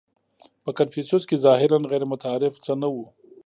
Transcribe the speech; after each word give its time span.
•په 0.63 0.71
کنفوسیوس 0.77 1.23
کې 1.29 1.41
ظاهراً 1.45 1.77
غیرمتعارف 1.91 2.53
څه 2.65 2.71
نهو. 2.81 3.03